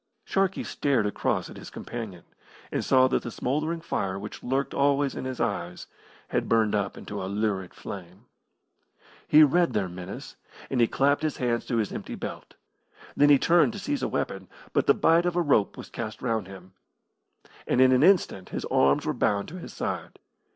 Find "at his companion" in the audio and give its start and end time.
1.47-2.23